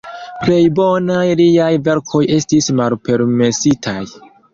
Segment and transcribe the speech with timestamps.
[0.43, 3.99] Plej bonaj liaj verkoj estis malpermesitaj.